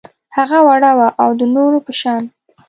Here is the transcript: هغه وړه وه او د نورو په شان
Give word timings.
هغه 0.35 0.59
وړه 0.67 0.91
وه 0.97 1.07
او 1.23 1.29
د 1.39 1.41
نورو 1.55 1.79
په 1.85 1.91
شان 1.99 2.23